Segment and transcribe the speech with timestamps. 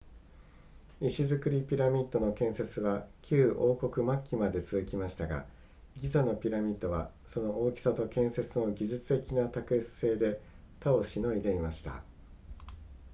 [0.99, 5.45] 石造りピラミッドの建設は旧王国末期まで続きましたが
[5.97, 10.41] ギザのピラミッドはその大きさと建設の技術的な卓越性で
[10.79, 12.01] 他を凌いでいました